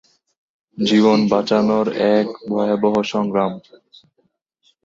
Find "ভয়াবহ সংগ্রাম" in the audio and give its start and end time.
2.49-3.51